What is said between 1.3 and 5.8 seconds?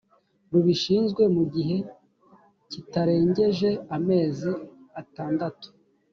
mugihe kitarengejeamezi atandatu